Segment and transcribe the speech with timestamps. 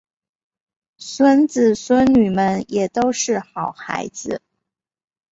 [0.97, 4.41] 孙子孙女们也都是好孩子